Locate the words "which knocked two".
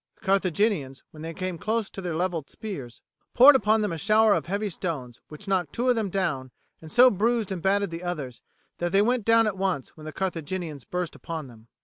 5.27-5.89